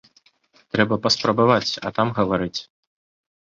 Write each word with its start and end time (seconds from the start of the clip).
Трэба 0.75 0.97
паспрабаваць, 1.03 1.79
а 1.85 1.93
там 1.99 2.07
гаварыць. 2.17 2.59